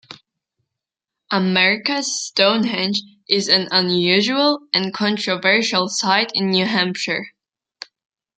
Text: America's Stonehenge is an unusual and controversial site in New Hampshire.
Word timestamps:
America's 1.29 2.25
Stonehenge 2.25 3.03
is 3.29 3.47
an 3.47 3.67
unusual 3.69 4.61
and 4.73 4.91
controversial 4.91 5.87
site 5.89 6.31
in 6.33 6.49
New 6.49 6.65
Hampshire. 6.65 7.27